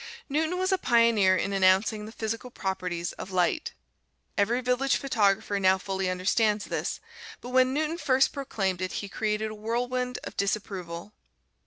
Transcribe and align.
Newton 0.27 0.57
was 0.57 0.71
a 0.71 0.79
pioneer 0.79 1.35
in 1.37 1.53
announcing 1.53 2.07
the 2.07 2.11
physical 2.11 2.49
properties 2.49 3.11
of 3.19 3.29
light. 3.29 3.73
Every 4.35 4.59
village 4.59 4.95
photographer 4.95 5.59
now 5.59 5.77
fully 5.77 6.09
understands 6.09 6.65
this, 6.65 6.99
but 7.39 7.49
when 7.49 7.71
Newton 7.71 7.99
first 7.99 8.33
proclaimed 8.33 8.81
it 8.81 8.93
he 8.93 9.07
created 9.07 9.51
a 9.51 9.53
whirlwind 9.53 10.17
of 10.23 10.35
disapproval. 10.35 11.13